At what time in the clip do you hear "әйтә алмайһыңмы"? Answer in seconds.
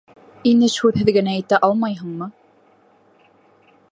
1.41-2.31